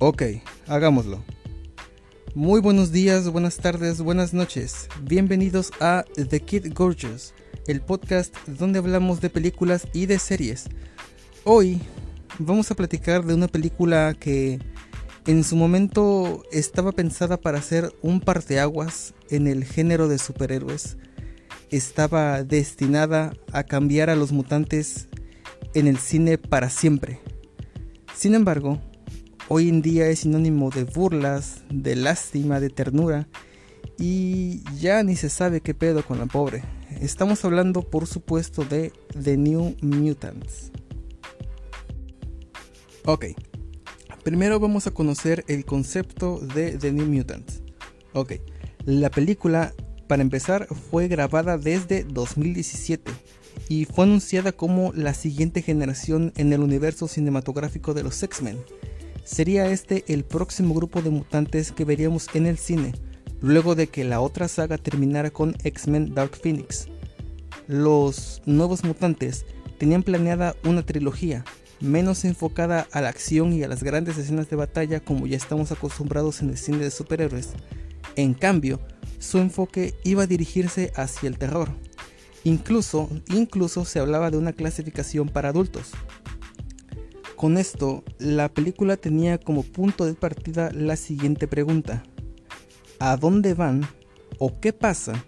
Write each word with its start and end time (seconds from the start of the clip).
Ok, 0.00 0.22
hagámoslo. 0.66 1.22
Muy 2.34 2.60
buenos 2.60 2.90
días, 2.90 3.28
buenas 3.28 3.58
tardes, 3.58 4.00
buenas 4.00 4.34
noches. 4.34 4.88
Bienvenidos 5.02 5.70
a 5.80 6.04
The 6.16 6.40
Kid 6.40 6.72
Gorgeous, 6.74 7.32
el 7.68 7.80
podcast 7.80 8.36
donde 8.48 8.80
hablamos 8.80 9.20
de 9.20 9.30
películas 9.30 9.86
y 9.92 10.06
de 10.06 10.18
series. 10.18 10.64
Hoy 11.44 11.80
vamos 12.40 12.72
a 12.72 12.74
platicar 12.74 13.24
de 13.24 13.34
una 13.34 13.46
película 13.46 14.14
que 14.18 14.58
en 15.28 15.44
su 15.44 15.54
momento 15.54 16.42
estaba 16.50 16.90
pensada 16.90 17.36
para 17.36 17.62
ser 17.62 17.92
un 18.02 18.20
parteaguas 18.20 19.14
en 19.30 19.46
el 19.46 19.64
género 19.64 20.08
de 20.08 20.18
superhéroes. 20.18 20.96
Estaba 21.70 22.42
destinada 22.42 23.32
a 23.52 23.62
cambiar 23.62 24.10
a 24.10 24.16
los 24.16 24.32
mutantes 24.32 25.08
en 25.72 25.86
el 25.86 25.98
cine 25.98 26.36
para 26.36 26.68
siempre. 26.68 27.20
Sin 28.12 28.34
embargo, 28.34 28.80
hoy 29.48 29.68
en 29.68 29.82
día 29.82 30.08
es 30.08 30.20
sinónimo 30.20 30.70
de 30.70 30.84
burlas, 30.84 31.62
de 31.70 31.96
lástima, 31.96 32.60
de 32.60 32.70
ternura 32.70 33.28
y 33.98 34.62
ya 34.78 35.02
ni 35.02 35.16
se 35.16 35.28
sabe 35.28 35.60
qué 35.60 35.74
pedo 35.74 36.04
con 36.04 36.18
la 36.18 36.26
pobre. 36.26 36.62
Estamos 37.00 37.44
hablando 37.44 37.82
por 37.82 38.06
supuesto 38.06 38.64
de 38.64 38.92
The 39.22 39.36
New 39.36 39.76
Mutants. 39.82 40.72
Ok, 43.04 43.26
primero 44.22 44.58
vamos 44.58 44.86
a 44.86 44.90
conocer 44.90 45.44
el 45.48 45.64
concepto 45.64 46.38
de 46.38 46.78
The 46.78 46.92
New 46.92 47.06
Mutants. 47.06 47.62
Ok, 48.12 48.34
la 48.86 49.10
película 49.10 49.74
para 50.08 50.22
empezar 50.22 50.66
fue 50.90 51.08
grabada 51.08 51.58
desde 51.58 52.04
2017 52.04 53.12
y 53.68 53.84
fue 53.86 54.04
anunciada 54.04 54.52
como 54.52 54.92
la 54.92 55.14
siguiente 55.14 55.62
generación 55.62 56.32
en 56.36 56.52
el 56.52 56.60
universo 56.60 57.08
cinematográfico 57.08 57.94
de 57.94 58.02
los 58.02 58.22
X-Men. 58.22 58.58
Sería 59.24 59.66
este 59.70 60.04
el 60.08 60.22
próximo 60.24 60.74
grupo 60.74 61.00
de 61.00 61.10
mutantes 61.10 61.72
que 61.72 61.86
veríamos 61.86 62.28
en 62.34 62.46
el 62.46 62.58
cine, 62.58 62.92
luego 63.40 63.74
de 63.74 63.86
que 63.86 64.04
la 64.04 64.20
otra 64.20 64.48
saga 64.48 64.76
terminara 64.76 65.30
con 65.30 65.56
X-Men 65.64 66.14
Dark 66.14 66.36
Phoenix. 66.36 66.88
Los 67.66 68.42
nuevos 68.44 68.84
mutantes 68.84 69.46
tenían 69.78 70.02
planeada 70.02 70.54
una 70.64 70.84
trilogía, 70.84 71.44
menos 71.80 72.26
enfocada 72.26 72.86
a 72.92 73.00
la 73.00 73.08
acción 73.08 73.54
y 73.54 73.62
a 73.62 73.68
las 73.68 73.82
grandes 73.82 74.18
escenas 74.18 74.50
de 74.50 74.56
batalla 74.56 75.00
como 75.00 75.26
ya 75.26 75.38
estamos 75.38 75.72
acostumbrados 75.72 76.42
en 76.42 76.50
el 76.50 76.58
cine 76.58 76.78
de 76.78 76.90
superhéroes. 76.90 77.54
En 78.16 78.34
cambio, 78.34 78.78
su 79.18 79.38
enfoque 79.38 79.94
iba 80.04 80.24
a 80.24 80.26
dirigirse 80.26 80.92
hacia 80.96 81.28
el 81.28 81.38
terror, 81.38 81.70
Incluso, 82.44 83.08
incluso 83.28 83.86
se 83.86 83.98
hablaba 83.98 84.30
de 84.30 84.36
una 84.36 84.52
clasificación 84.52 85.30
para 85.30 85.48
adultos. 85.48 85.92
Con 87.44 87.58
esto, 87.58 88.04
la 88.18 88.48
película 88.48 88.96
tenía 88.96 89.36
como 89.36 89.64
punto 89.64 90.06
de 90.06 90.14
partida 90.14 90.70
la 90.72 90.96
siguiente 90.96 91.46
pregunta. 91.46 92.02
¿A 92.98 93.18
dónde 93.18 93.52
van 93.52 93.82
o 94.38 94.60
qué 94.60 94.72
pasa 94.72 95.26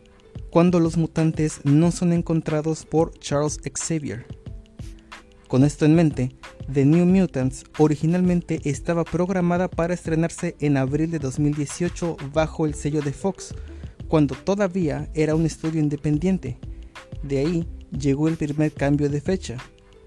cuando 0.49 0.81
los 0.81 0.97
mutantes 0.97 1.61
no 1.65 1.93
son 1.93 2.15
encontrados 2.15 2.87
por 2.87 3.13
Charles 3.19 3.61
Xavier? 3.63 4.25
Con 5.47 5.63
esto 5.63 5.85
en 5.85 5.95
mente, 5.95 6.35
The 6.73 6.87
New 6.87 7.05
Mutants 7.05 7.65
originalmente 7.77 8.63
estaba 8.65 9.05
programada 9.05 9.69
para 9.69 9.93
estrenarse 9.93 10.57
en 10.59 10.79
abril 10.79 11.11
de 11.11 11.19
2018 11.19 12.17
bajo 12.33 12.65
el 12.65 12.75
sello 12.75 13.03
de 13.03 13.13
Fox, 13.13 13.55
cuando 14.09 14.35
todavía 14.37 15.11
era 15.13 15.35
un 15.35 15.45
estudio 15.45 15.83
independiente 15.83 16.59
de 17.23 17.39
ahí 17.39 17.69
llegó 17.91 18.29
el 18.29 18.37
primer 18.37 18.73
cambio 18.73 19.09
de 19.09 19.21
fecha, 19.21 19.57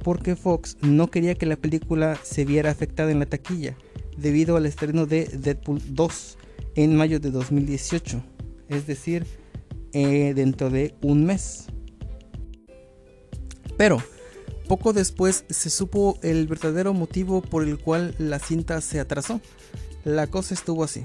porque 0.03 0.36
Fox 0.36 0.78
no 0.81 1.09
quería 1.09 1.36
que 1.36 1.45
la 1.45 1.55
película 1.55 2.17
se 2.23 2.45
viera 2.45 2.72
afectada 2.72 3.11
en 3.11 3.19
la 3.19 3.25
taquilla, 3.25 3.78
debido 4.17 4.58
al 4.58 4.66
estreno 4.66 5.06
de 5.06 5.25
Deadpool 5.25 5.81
2 5.89 6.38
en 6.75 6.95
mayo 6.95 7.19
de 7.19 7.31
2018, 7.31 8.24
es 8.69 8.88
decir, 8.88 9.25
eh, 9.94 10.34
dentro 10.35 10.69
de 10.69 10.96
un 11.01 11.25
mes. 11.25 11.68
Pero, 13.78 14.01
poco 14.68 14.94
después 14.94 15.46
se 15.50 15.69
supo 15.69 16.19
el 16.22 16.47
verdadero 16.47 16.94
motivo 16.94 17.41
por 17.41 17.63
el 17.63 17.78
cual 17.78 18.16
la 18.18 18.40
cinta 18.40 18.81
se 18.81 19.00
atrasó. 19.00 19.41
La 20.03 20.28
cosa 20.28 20.53
estuvo 20.53 20.84
así 20.84 21.03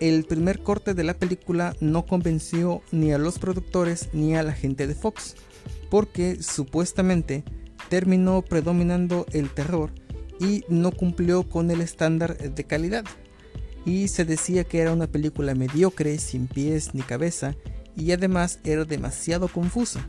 el 0.00 0.24
primer 0.24 0.60
corte 0.60 0.94
de 0.94 1.04
la 1.04 1.14
película 1.14 1.74
no 1.80 2.04
convenció 2.04 2.82
ni 2.92 3.12
a 3.12 3.18
los 3.18 3.38
productores 3.38 4.08
ni 4.12 4.36
a 4.36 4.42
la 4.42 4.52
gente 4.52 4.86
de 4.86 4.94
Fox, 4.94 5.34
porque 5.90 6.42
supuestamente 6.42 7.44
terminó 7.88 8.42
predominando 8.42 9.26
el 9.32 9.50
terror 9.50 9.90
y 10.40 10.64
no 10.68 10.92
cumplió 10.92 11.48
con 11.48 11.70
el 11.70 11.80
estándar 11.80 12.36
de 12.36 12.64
calidad. 12.64 13.04
Y 13.84 14.08
se 14.08 14.24
decía 14.24 14.64
que 14.64 14.80
era 14.80 14.92
una 14.92 15.06
película 15.06 15.54
mediocre, 15.54 16.18
sin 16.18 16.46
pies 16.46 16.94
ni 16.94 17.02
cabeza, 17.02 17.54
y 17.96 18.12
además 18.12 18.58
era 18.64 18.84
demasiado 18.84 19.48
confusa. 19.48 20.08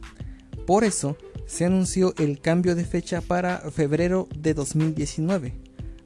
Por 0.66 0.84
eso 0.84 1.18
se 1.46 1.66
anunció 1.66 2.14
el 2.18 2.40
cambio 2.40 2.76
de 2.76 2.86
fecha 2.86 3.22
para 3.22 3.60
febrero 3.72 4.28
de 4.36 4.54
2019. 4.54 5.54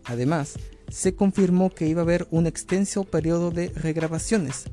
Además, 0.05 0.55
se 0.89 1.15
confirmó 1.15 1.69
que 1.69 1.87
iba 1.87 2.01
a 2.01 2.03
haber 2.03 2.27
un 2.31 2.47
extenso 2.47 3.03
periodo 3.03 3.51
de 3.51 3.69
regrabaciones. 3.69 4.65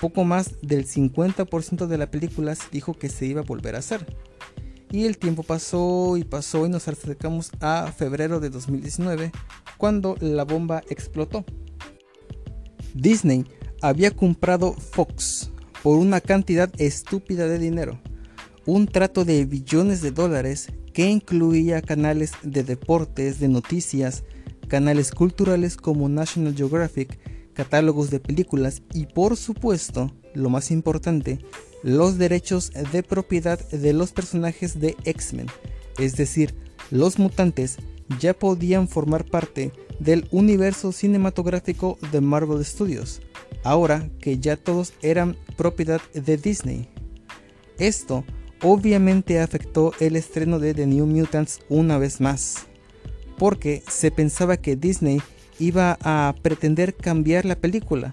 Poco 0.00 0.24
más 0.24 0.60
del 0.60 0.86
50% 0.86 1.86
de 1.86 1.98
la 1.98 2.10
película 2.10 2.54
se 2.54 2.64
dijo 2.70 2.94
que 2.94 3.08
se 3.08 3.26
iba 3.26 3.40
a 3.40 3.44
volver 3.44 3.76
a 3.76 3.78
hacer. 3.78 4.04
Y 4.94 5.06
el 5.06 5.18
tiempo 5.18 5.42
pasó 5.42 6.16
y 6.16 6.22
pasó 6.22 6.66
y 6.66 6.68
nos 6.68 6.86
acercamos 6.86 7.50
a 7.58 7.90
febrero 7.90 8.38
de 8.38 8.48
2019, 8.48 9.32
cuando 9.76 10.14
la 10.20 10.44
bomba 10.44 10.84
explotó. 10.88 11.44
Disney 12.94 13.44
había 13.82 14.12
comprado 14.12 14.72
Fox 14.72 15.50
por 15.82 15.98
una 15.98 16.20
cantidad 16.20 16.70
estúpida 16.78 17.48
de 17.48 17.58
dinero, 17.58 17.98
un 18.66 18.86
trato 18.86 19.24
de 19.24 19.44
billones 19.46 20.00
de 20.00 20.12
dólares 20.12 20.68
que 20.92 21.10
incluía 21.10 21.82
canales 21.82 22.30
de 22.44 22.62
deportes, 22.62 23.40
de 23.40 23.48
noticias, 23.48 24.22
canales 24.68 25.10
culturales 25.10 25.76
como 25.76 26.08
National 26.08 26.54
Geographic, 26.54 27.18
catálogos 27.52 28.10
de 28.10 28.20
películas 28.20 28.82
y 28.92 29.06
por 29.06 29.36
supuesto, 29.36 30.12
lo 30.34 30.50
más 30.50 30.70
importante, 30.70 31.40
los 31.84 32.18
derechos 32.18 32.72
de 32.92 33.04
propiedad 33.04 33.60
de 33.68 33.92
los 33.92 34.10
personajes 34.10 34.80
de 34.80 34.96
X-Men, 35.04 35.46
es 35.98 36.16
decir, 36.16 36.54
los 36.90 37.20
mutantes 37.20 37.76
ya 38.18 38.34
podían 38.34 38.88
formar 38.88 39.24
parte 39.24 39.72
del 40.00 40.26
universo 40.32 40.90
cinematográfico 40.90 41.96
de 42.10 42.20
Marvel 42.20 42.64
Studios, 42.64 43.20
ahora 43.62 44.10
que 44.20 44.38
ya 44.38 44.56
todos 44.56 44.94
eran 45.02 45.36
propiedad 45.56 46.00
de 46.12 46.36
Disney. 46.36 46.88
Esto 47.78 48.24
obviamente 48.62 49.38
afectó 49.38 49.92
el 50.00 50.16
estreno 50.16 50.58
de 50.58 50.74
The 50.74 50.86
New 50.86 51.06
Mutants 51.06 51.60
una 51.68 51.98
vez 51.98 52.20
más 52.20 52.66
porque 53.38 53.82
se 53.88 54.10
pensaba 54.10 54.56
que 54.56 54.76
Disney 54.76 55.20
iba 55.58 55.98
a 56.02 56.34
pretender 56.42 56.94
cambiar 56.94 57.44
la 57.44 57.56
película, 57.56 58.12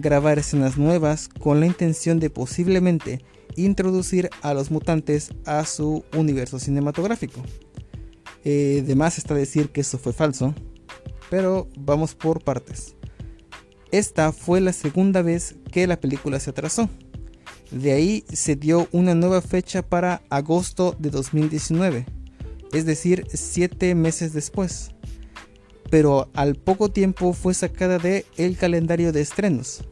grabar 0.00 0.38
escenas 0.38 0.76
nuevas 0.78 1.28
con 1.28 1.60
la 1.60 1.66
intención 1.66 2.20
de 2.20 2.30
posiblemente 2.30 3.24
introducir 3.56 4.30
a 4.42 4.54
los 4.54 4.70
mutantes 4.70 5.30
a 5.44 5.64
su 5.64 6.04
universo 6.16 6.58
cinematográfico. 6.58 7.42
Eh, 8.44 8.84
de 8.86 8.94
más 8.94 9.18
está 9.18 9.34
decir 9.34 9.70
que 9.70 9.80
eso 9.80 9.98
fue 9.98 10.12
falso, 10.12 10.54
pero 11.30 11.68
vamos 11.78 12.14
por 12.14 12.42
partes. 12.42 12.94
Esta 13.90 14.32
fue 14.32 14.60
la 14.60 14.72
segunda 14.72 15.22
vez 15.22 15.56
que 15.72 15.86
la 15.86 16.00
película 16.00 16.38
se 16.40 16.50
atrasó. 16.50 16.88
De 17.70 17.92
ahí 17.92 18.24
se 18.32 18.56
dio 18.56 18.88
una 18.92 19.14
nueva 19.14 19.42
fecha 19.42 19.82
para 19.82 20.22
agosto 20.30 20.94
de 20.98 21.10
2019 21.10 22.18
es 22.72 22.84
decir, 22.84 23.26
siete 23.32 23.94
meses 23.94 24.32
después. 24.32 24.90
Pero 25.90 26.28
al 26.34 26.54
poco 26.54 26.90
tiempo 26.90 27.32
fue 27.32 27.54
sacada 27.54 27.98
de 27.98 28.26
el 28.36 28.56
calendario 28.56 29.12
de 29.12 29.20
estrenos. 29.20 29.84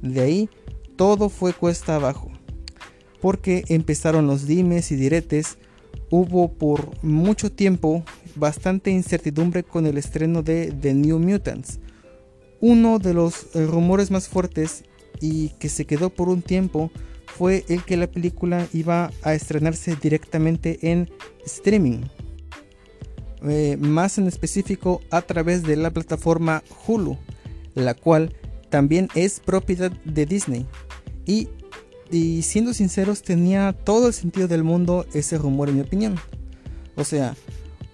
De 0.00 0.20
ahí 0.20 0.48
todo 0.96 1.28
fue 1.28 1.52
cuesta 1.52 1.96
abajo, 1.96 2.30
porque 3.20 3.64
empezaron 3.68 4.26
los 4.26 4.46
dimes 4.46 4.92
y 4.92 4.96
diretes, 4.96 5.58
hubo 6.10 6.52
por 6.52 7.02
mucho 7.02 7.50
tiempo 7.50 8.04
bastante 8.36 8.90
incertidumbre 8.90 9.62
con 9.64 9.86
el 9.86 9.98
estreno 9.98 10.42
de 10.42 10.72
The 10.72 10.94
New 10.94 11.18
Mutants. 11.18 11.80
Uno 12.60 12.98
de 12.98 13.14
los 13.14 13.48
rumores 13.54 14.10
más 14.10 14.28
fuertes 14.28 14.84
y 15.20 15.50
que 15.58 15.68
se 15.68 15.84
quedó 15.84 16.10
por 16.10 16.28
un 16.28 16.42
tiempo 16.42 16.90
fue 17.26 17.64
el 17.68 17.84
que 17.84 17.96
la 17.96 18.06
película 18.06 18.66
iba 18.72 19.10
a 19.22 19.34
estrenarse 19.34 19.96
directamente 20.00 20.78
en 20.82 21.10
streaming. 21.44 22.02
Eh, 23.46 23.76
más 23.78 24.16
en 24.18 24.26
específico 24.26 25.02
a 25.10 25.22
través 25.22 25.62
de 25.62 25.76
la 25.76 25.90
plataforma 25.90 26.62
Hulu, 26.86 27.18
la 27.74 27.94
cual 27.94 28.34
también 28.70 29.08
es 29.14 29.40
propiedad 29.40 29.92
de 30.04 30.26
Disney. 30.26 30.66
Y, 31.26 31.48
y 32.10 32.42
siendo 32.42 32.72
sinceros, 32.72 33.22
tenía 33.22 33.72
todo 33.72 34.08
el 34.08 34.14
sentido 34.14 34.48
del 34.48 34.64
mundo 34.64 35.06
ese 35.12 35.36
rumor 35.36 35.68
en 35.68 35.76
mi 35.76 35.80
opinión. 35.82 36.16
O 36.96 37.04
sea, 37.04 37.36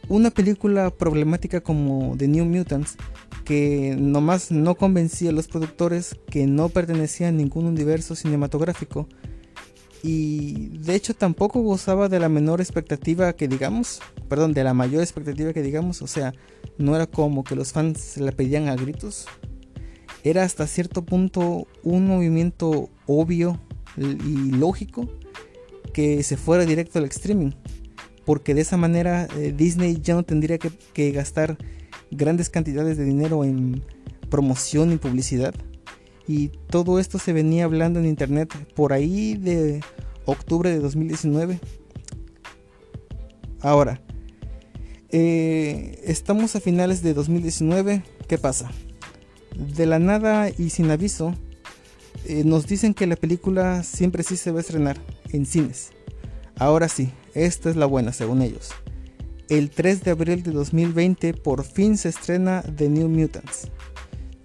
una 0.09 0.31
película 0.31 0.91
problemática 0.91 1.61
como 1.61 2.17
The 2.17 2.29
New 2.29 2.45
Mutants 2.45 2.97
que 3.45 3.97
nomás 3.99 4.53
no 4.53 4.77
convencía 4.77 5.31
a 5.31 5.33
los 5.33 5.49
productores 5.49 6.17
que 6.31 6.47
no 6.47 6.69
pertenecía 6.69 7.29
a 7.29 7.33
ningún 7.33 7.67
universo 7.67 8.15
cinematográfico 8.15 9.09
y 10.03 10.69
de 10.79 10.95
hecho 10.95 11.15
tampoco 11.15 11.61
gozaba 11.61 12.09
de 12.09 12.21
la 12.21 12.29
menor 12.29 12.61
expectativa 12.61 13.33
que 13.35 13.49
digamos, 13.49 14.01
perdón, 14.29 14.53
de 14.55 14.65
la 14.65 14.75
mayor 14.75 15.03
expectativa 15.03 15.53
que 15.53 15.63
digamos, 15.63 16.03
o 16.03 16.07
sea, 16.07 16.33
no 16.79 16.97
era 16.97 17.07
como 17.07 17.45
que 17.45 17.57
los 17.57 17.73
fans 17.73 18.01
se 18.01 18.21
la 18.21 18.33
pedían 18.33 18.69
a 18.69 18.77
gritos, 18.77 19.27
era 20.25 20.43
hasta 20.45 20.67
cierto 20.67 21.05
punto 21.05 21.67
un 21.83 22.07
movimiento 22.07 22.89
obvio 23.07 23.61
y 23.97 24.53
lógico 24.53 25.09
que 25.93 26.23
se 26.23 26.37
fuera 26.37 26.65
directo 26.65 26.99
al 26.99 27.05
streaming, 27.07 27.51
porque 28.25 28.55
de 28.55 28.63
esa 28.63 28.77
manera 28.77 29.29
eh, 29.37 29.53
Disney 29.57 30.01
ya 30.01 30.15
no 30.15 30.23
tendría 30.23 30.59
que 30.59 31.11
gastar 31.11 31.59
grandes 32.11 32.49
cantidades 32.49 32.97
de 32.97 33.05
dinero 33.05 33.45
en 33.45 33.83
promoción 34.31 34.93
y 34.93 34.97
publicidad 34.97 35.55
y 36.31 36.53
todo 36.69 37.01
esto 37.01 37.19
se 37.19 37.33
venía 37.33 37.65
hablando 37.65 37.99
en 37.99 38.07
internet 38.07 38.55
por 38.77 38.93
ahí 38.93 39.35
de 39.35 39.81
octubre 40.27 40.71
de 40.71 40.79
2019. 40.79 41.59
Ahora, 43.61 44.01
eh, 45.09 46.01
estamos 46.05 46.55
a 46.55 46.61
finales 46.61 47.03
de 47.03 47.15
2019. 47.15 48.05
¿Qué 48.29 48.39
pasa? 48.39 48.71
De 49.57 49.87
la 49.87 49.99
nada 49.99 50.51
y 50.57 50.71
sin 50.71 50.93
aviso, 50.93 51.35
eh, 52.27 52.45
nos 52.45 52.69
dicen 52.69 52.95
que 52.95 53.09
la 53.09 53.17
película 53.17 53.83
siempre 53.83 54.23
sí 54.23 54.37
se 54.37 54.53
va 54.53 54.59
a 54.59 54.61
estrenar 54.61 54.99
en 55.33 55.47
cines. 55.47 55.91
Ahora 56.61 56.89
sí, 56.89 57.11
esta 57.35 57.71
es 57.71 57.75
la 57.75 57.87
buena 57.87 58.13
según 58.13 58.43
ellos. 58.43 58.71
El 59.49 59.71
3 59.71 60.05
de 60.05 60.13
abril 60.13 60.45
de 60.45 60.53
2020 60.53 61.35
por 61.35 61.65
fin 61.65 61.99
se 61.99 62.09
estrena 62.09 62.63
The 62.63 62.89
New 62.89 63.09
Mutants 63.09 63.69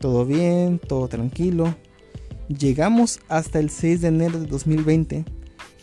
todo 0.06 0.24
bien, 0.24 0.78
todo 0.78 1.08
tranquilo. 1.08 1.74
Llegamos 2.48 3.22
hasta 3.28 3.58
el 3.58 3.72
6 3.72 4.02
de 4.02 4.10
enero 4.10 4.40
de 4.40 4.46
2020. 4.46 5.26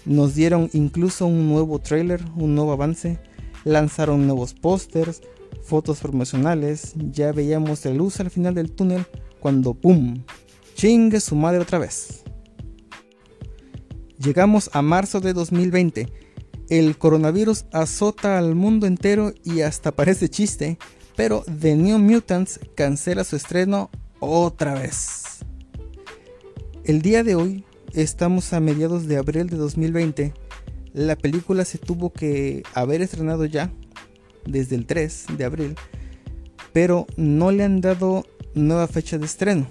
Nos 0.05 0.37
dieron 0.37 0.71
incluso 0.73 1.27
un 1.27 1.49
nuevo 1.49 1.81
trailer, 1.81 2.23
un 2.37 2.55
nuevo 2.55 2.71
avance. 2.71 3.19
Lanzaron 3.65 4.25
nuevos 4.25 4.55
pósters, 4.55 5.23
fotos 5.65 5.99
promocionales. 5.99 6.93
Ya 7.11 7.33
veíamos 7.33 7.85
la 7.85 7.91
luz 7.95 8.21
al 8.21 8.31
final 8.31 8.55
del 8.55 8.71
túnel 8.71 9.07
cuando 9.41 9.75
¡pum! 9.75 10.23
Chingue 10.77 11.19
su 11.19 11.35
madre 11.35 11.59
otra 11.59 11.81
vez. 11.81 12.23
Llegamos 14.21 14.71
a 14.73 14.83
marzo 14.83 15.19
de 15.19 15.33
2020. 15.33 16.07
El 16.69 16.97
coronavirus 16.97 17.65
azota 17.73 18.39
al 18.39 18.55
mundo 18.55 18.87
entero 18.87 19.35
y 19.43 19.63
hasta 19.63 19.91
parece 19.91 20.29
chiste, 20.29 20.79
pero 21.17 21.43
The 21.61 21.75
New 21.75 21.99
Mutants 21.99 22.61
cancela 22.77 23.25
su 23.25 23.35
estreno 23.35 23.91
otra 24.23 24.75
vez. 24.75 25.41
El 26.85 27.03
día 27.03 27.25
de 27.25 27.35
hoy 27.35 27.65
estamos 27.93 28.53
a 28.53 28.61
mediados 28.61 29.09
de 29.09 29.17
abril 29.17 29.49
de 29.49 29.57
2020. 29.57 30.33
La 30.95 31.17
película 31.17 31.65
se 31.65 31.79
tuvo 31.79 32.13
que 32.13 32.63
haber 32.73 33.03
estrenado 33.03 33.47
ya 33.47 33.73
desde 34.47 34.77
el 34.77 34.87
3 34.87 35.27
de 35.37 35.45
abril, 35.45 35.75
pero 36.73 37.07
no 37.17 37.51
le 37.51 37.65
han 37.65 37.81
dado 37.81 38.25
nueva 38.55 38.87
fecha 38.87 39.19
de 39.19 39.27
estreno. 39.27 39.67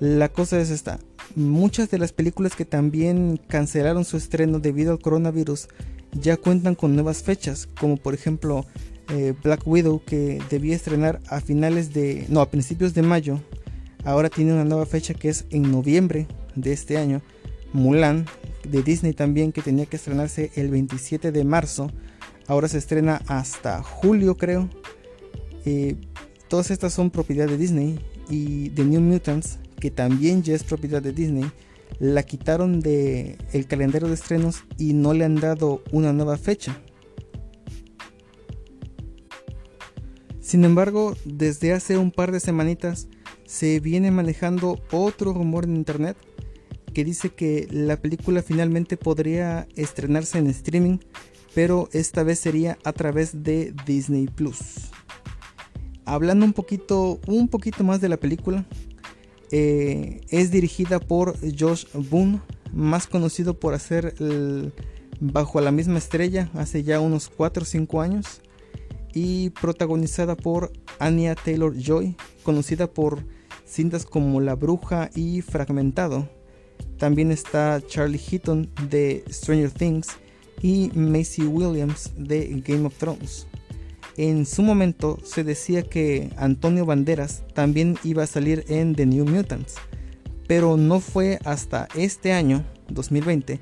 La 0.00 0.28
cosa 0.28 0.60
es 0.60 0.68
esta, 0.68 0.98
muchas 1.34 1.90
de 1.90 1.98
las 1.98 2.12
películas 2.12 2.54
que 2.54 2.66
también 2.66 3.40
cancelaron 3.48 4.04
su 4.04 4.18
estreno 4.18 4.58
debido 4.58 4.92
al 4.92 5.00
coronavirus 5.00 5.68
ya 6.12 6.36
cuentan 6.36 6.74
con 6.74 6.94
nuevas 6.94 7.22
fechas, 7.22 7.68
como 7.80 7.96
por 7.96 8.12
ejemplo 8.12 8.66
eh, 9.08 9.34
Black 9.42 9.66
Widow 9.66 10.02
que 10.04 10.40
debía 10.50 10.74
estrenar 10.74 11.20
a 11.28 11.40
finales 11.40 11.92
de, 11.92 12.26
no, 12.28 12.40
a 12.40 12.50
principios 12.50 12.94
de 12.94 13.02
mayo, 13.02 13.40
ahora 14.04 14.28
tiene 14.28 14.52
una 14.52 14.64
nueva 14.64 14.86
fecha 14.86 15.14
que 15.14 15.28
es 15.28 15.46
en 15.50 15.70
noviembre 15.70 16.26
de 16.54 16.72
este 16.72 16.98
año. 16.98 17.22
Mulan 17.72 18.26
de 18.68 18.82
Disney 18.82 19.12
también 19.12 19.52
que 19.52 19.62
tenía 19.62 19.86
que 19.86 19.96
estrenarse 19.96 20.50
el 20.54 20.70
27 20.70 21.32
de 21.32 21.44
marzo, 21.44 21.90
ahora 22.46 22.68
se 22.68 22.78
estrena 22.78 23.22
hasta 23.26 23.82
julio 23.82 24.36
creo. 24.36 24.68
Eh, 25.64 25.96
todas 26.48 26.70
estas 26.70 26.92
son 26.92 27.10
propiedad 27.10 27.46
de 27.46 27.58
Disney 27.58 27.98
y 28.30 28.70
The 28.70 28.84
New 28.84 29.00
Mutants 29.00 29.58
que 29.80 29.90
también 29.90 30.42
ya 30.42 30.54
es 30.54 30.64
propiedad 30.64 31.02
de 31.02 31.12
Disney 31.12 31.44
la 31.98 32.22
quitaron 32.22 32.80
de 32.80 33.38
el 33.52 33.66
calendario 33.66 34.08
de 34.08 34.14
estrenos 34.14 34.64
y 34.78 34.92
no 34.92 35.14
le 35.14 35.24
han 35.24 35.36
dado 35.36 35.82
una 35.92 36.12
nueva 36.12 36.36
fecha. 36.36 36.78
Sin 40.46 40.64
embargo, 40.64 41.16
desde 41.24 41.72
hace 41.72 41.98
un 41.98 42.12
par 42.12 42.30
de 42.30 42.38
semanitas 42.38 43.08
se 43.46 43.80
viene 43.80 44.12
manejando 44.12 44.80
otro 44.92 45.32
rumor 45.32 45.64
en 45.64 45.74
internet 45.74 46.16
que 46.94 47.04
dice 47.04 47.30
que 47.30 47.66
la 47.72 47.96
película 47.96 48.42
finalmente 48.42 48.96
podría 48.96 49.66
estrenarse 49.74 50.38
en 50.38 50.46
streaming, 50.46 50.98
pero 51.52 51.88
esta 51.90 52.22
vez 52.22 52.38
sería 52.38 52.78
a 52.84 52.92
través 52.92 53.42
de 53.42 53.74
Disney 53.86 54.28
Plus. 54.28 54.92
Hablando 56.04 56.44
un 56.44 56.52
poquito, 56.52 57.18
un 57.26 57.48
poquito 57.48 57.82
más 57.82 58.00
de 58.00 58.08
la 58.08 58.16
película, 58.16 58.64
eh, 59.50 60.20
es 60.28 60.52
dirigida 60.52 61.00
por 61.00 61.34
Josh 61.58 61.86
Boone, 61.92 62.40
más 62.72 63.08
conocido 63.08 63.58
por 63.58 63.74
hacer 63.74 64.14
Bajo 65.18 65.60
la 65.62 65.72
misma 65.72 65.98
estrella 65.98 66.50
hace 66.54 66.84
ya 66.84 67.00
unos 67.00 67.30
4 67.30 67.62
o 67.62 67.66
5 67.66 68.00
años 68.00 68.42
y 69.16 69.48
protagonizada 69.48 70.36
por 70.36 70.70
Anya 70.98 71.34
Taylor 71.34 71.74
Joy, 71.74 72.14
conocida 72.42 72.86
por 72.86 73.24
cintas 73.64 74.04
como 74.04 74.42
La 74.42 74.54
Bruja 74.54 75.08
y 75.14 75.40
Fragmentado. 75.40 76.28
También 76.98 77.32
está 77.32 77.80
Charlie 77.86 78.18
Heaton 78.18 78.70
de 78.90 79.24
Stranger 79.30 79.70
Things 79.70 80.08
y 80.60 80.90
Macy 80.94 81.44
Williams 81.44 82.12
de 82.18 82.62
Game 82.62 82.86
of 82.86 82.98
Thrones. 82.98 83.46
En 84.18 84.44
su 84.44 84.62
momento 84.62 85.18
se 85.24 85.44
decía 85.44 85.82
que 85.82 86.28
Antonio 86.36 86.84
Banderas 86.84 87.42
también 87.54 87.96
iba 88.04 88.24
a 88.24 88.26
salir 88.26 88.66
en 88.68 88.94
The 88.94 89.06
New 89.06 89.24
Mutants, 89.24 89.76
pero 90.46 90.76
no 90.76 91.00
fue 91.00 91.38
hasta 91.46 91.88
este 91.94 92.34
año, 92.34 92.66
2020, 92.90 93.60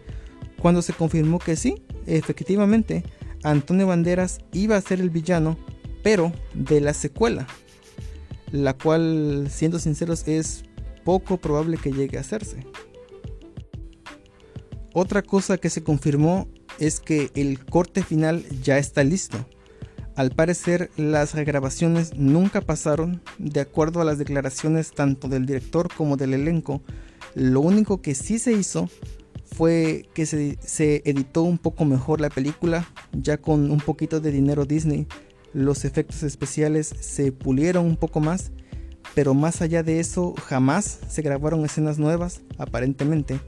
cuando 0.61 0.83
se 0.83 0.95
confirmó 0.95 1.39
que 1.39 1.55
sí, 1.55 1.85
efectivamente, 2.06 3.05
Antonio 3.44 3.87
Banderas 3.87 4.41
iba 4.52 4.76
a 4.76 4.81
ser 4.81 5.00
el 5.00 5.11
villano, 5.11 5.56
pero 6.02 6.32
de 6.55 6.81
la 6.81 6.94
secuela, 6.94 7.46
la 8.51 8.72
cual, 8.72 9.48
siendo 9.51 9.79
sinceros, 9.79 10.27
es 10.27 10.65
poco 11.05 11.36
probable 11.36 11.77
que 11.77 11.93
llegue 11.93 12.19
a 12.19 12.22
hacerse. 12.22 12.67
Otra 14.94 15.22
cosa 15.22 15.58
que 15.58 15.70
se 15.70 15.82
confirmó 15.82 16.48
es 16.79 17.01
que 17.01 17.31
el 17.34 17.65
corte 17.65 18.03
final 18.03 18.44
ya 18.63 18.79
está 18.79 19.05
listo. 19.05 19.46
Al 20.17 20.31
parecer 20.31 20.91
las 20.96 21.34
regrabaciones 21.34 22.15
nunca 22.17 22.60
pasaron, 22.60 23.20
de 23.39 23.60
acuerdo 23.60 24.01
a 24.01 24.05
las 24.05 24.19
declaraciones 24.19 24.93
tanto 24.93 25.29
del 25.29 25.44
director 25.46 25.93
como 25.93 26.17
del 26.17 26.34
elenco. 26.34 26.82
Lo 27.34 27.60
único 27.60 28.01
que 28.01 28.15
sí 28.15 28.39
se 28.39 28.53
hizo 28.53 28.89
fue 29.55 30.08
que 30.15 30.27
se, 30.27 31.03
editó 31.05 31.43
un 31.43 31.58
poco 31.58 31.84
mejor 31.84 32.20
la 32.20 32.29
película, 32.29 32.89
ya 33.13 33.37
con 33.37 33.70
un 33.70 33.79
poquito 33.79 34.20
de 34.20 34.32
dinero 34.32 34.65
Disney. 34.65 35.06
Los 35.53 35.84
efectos 35.84 36.25
especiales 36.25 36.93
se 37.01 37.31
pulieron 37.31 37.87
un 37.87 37.96
poco 37.96 38.19
más, 38.19 38.51
pero 39.15 39.32
más 39.32 39.63
allá 39.63 39.84
de 39.84 40.01
eso 40.01 40.34
jamás 40.34 40.99
se 41.08 41.23
grabaron 41.23 41.65
escenas 41.65 41.99
nuevas, 41.99 42.43
aparentemente. 42.58 43.39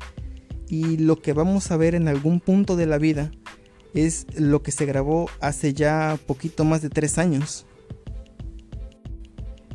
Y 0.69 0.97
lo 0.99 1.21
que 1.21 1.33
vamos 1.33 1.71
a 1.73 1.77
ver 1.77 1.97
en 1.97 2.07
algún 2.07 2.39
punto 2.41 2.77
de 2.77 2.87
la 2.87 2.99
vida 2.99 3.33
es 3.93 4.27
lo 4.37 4.63
que 4.63 4.71
se 4.71 4.87
grabó 4.87 5.29
hace 5.41 5.75
ya 5.75 6.19
poquito 6.27 6.65
más 6.65 6.83
de 6.83 6.91
tres 6.91 7.19
años. 7.19 7.67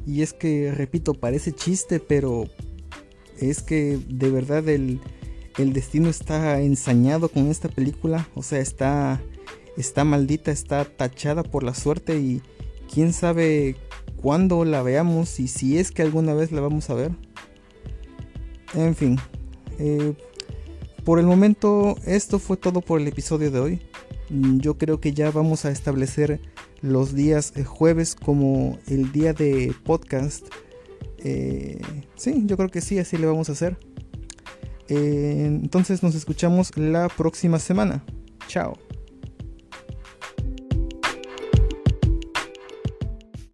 Y 0.08 0.22
es 0.22 0.32
que, 0.32 0.72
repito, 0.72 1.14
parece 1.14 1.52
chiste, 1.52 2.00
pero 2.00 2.46
es 3.38 3.62
que 3.62 4.00
de 4.08 4.30
verdad 4.30 4.68
el, 4.70 5.02
el 5.58 5.74
destino 5.74 6.10
está 6.10 6.62
ensañado 6.62 7.30
con 7.30 7.48
esta 7.48 7.70
película, 7.70 8.28
o 8.36 8.44
sea, 8.44 8.60
está, 8.60 9.22
está 9.78 10.04
maldita, 10.04 10.52
está 10.52 10.86
tachada 10.86 11.44
por 11.44 11.64
la 11.64 11.74
suerte 11.74 12.20
y 12.20 12.42
quién 12.92 13.14
sabe 13.14 13.76
cuándo 14.22 14.66
la 14.66 14.82
veamos 14.82 15.40
y 15.40 15.48
si 15.48 15.78
es 15.78 15.92
que 15.92 16.02
alguna 16.02 16.34
vez 16.34 16.52
la 16.52 16.62
vamos 16.62 16.90
a 16.90 16.94
ver. 16.94 17.12
En 18.74 18.96
fin, 18.96 19.18
eh, 19.80 20.14
por 21.04 21.20
el 21.20 21.26
momento 21.26 21.98
esto 22.06 22.40
fue 22.40 22.58
todo 22.58 22.82
por 22.82 23.02
el 23.02 23.08
episodio 23.08 23.52
de 23.52 23.60
hoy. 23.60 23.82
Yo 24.30 24.78
creo 24.78 25.02
que 25.02 25.14
ya 25.14 25.30
vamos 25.32 25.66
a 25.66 25.72
establecer 25.72 26.40
los 26.82 27.14
días 27.14 27.54
eh, 27.56 27.64
jueves 27.64 28.16
como 28.16 28.80
el 28.88 29.12
día 29.12 29.34
de 29.34 29.74
podcast. 29.84 30.46
Eh, 31.18 31.82
sí, 32.16 32.44
yo 32.46 32.56
creo 32.56 32.70
que 32.70 32.82
sí, 32.82 32.98
así 32.98 33.18
le 33.18 33.28
vamos 33.28 33.50
a 33.50 33.52
hacer. 33.52 33.78
Eh, 34.88 35.46
entonces 35.46 36.04
nos 36.04 36.16
escuchamos 36.16 36.76
la 36.78 37.10
próxima 37.10 37.60
semana. 37.60 38.04
Chao. 38.48 38.78